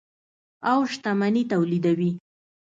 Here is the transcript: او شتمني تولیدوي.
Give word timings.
او 0.71 0.79
شتمني 0.93 1.43
تولیدوي. 1.51 2.11